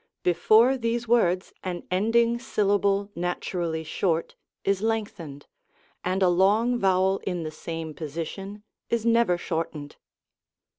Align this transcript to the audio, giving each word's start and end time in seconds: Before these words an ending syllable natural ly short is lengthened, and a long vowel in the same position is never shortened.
Before 0.23 0.77
these 0.77 1.07
words 1.07 1.53
an 1.63 1.83
ending 1.91 2.39
syllable 2.39 3.11
natural 3.13 3.73
ly 3.73 3.83
short 3.83 4.33
is 4.63 4.81
lengthened, 4.81 5.45
and 6.03 6.23
a 6.23 6.27
long 6.27 6.79
vowel 6.79 7.19
in 7.19 7.43
the 7.43 7.51
same 7.51 7.93
position 7.93 8.63
is 8.89 9.05
never 9.05 9.37
shortened. 9.37 9.97